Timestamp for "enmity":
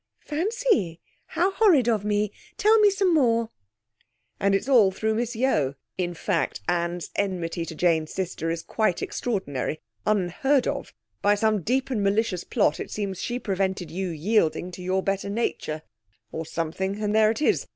7.15-7.67